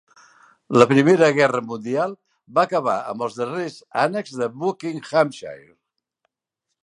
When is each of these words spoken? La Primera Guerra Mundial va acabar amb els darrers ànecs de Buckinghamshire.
La 0.81 0.85
Primera 0.91 1.27
Guerra 1.39 1.59
Mundial 1.73 2.15
va 2.59 2.63
acabar 2.69 2.97
amb 3.11 3.25
els 3.27 3.37
darrers 3.41 3.77
ànecs 4.05 4.33
de 4.41 4.49
Buckinghamshire. 4.63 5.71